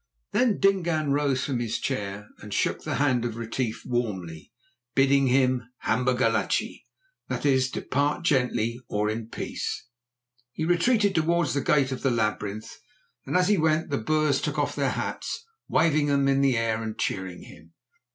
[0.31, 4.51] Then Dingaan rose from his chair and shook the hand of Retief warmly,
[4.95, 6.81] bidding him "Hamba gachlé,"
[7.27, 9.85] that is, Depart gently, or in peace.
[10.53, 12.77] He retreated towards the gate of the labyrinth,
[13.27, 16.81] and as he went the Boers took off their hats, waving them in the air
[16.81, 17.73] and cheering him.